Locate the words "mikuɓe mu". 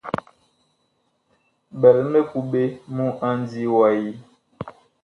2.11-3.05